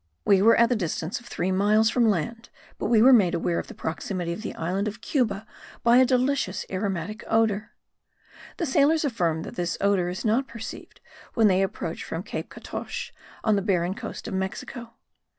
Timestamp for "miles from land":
1.51-2.49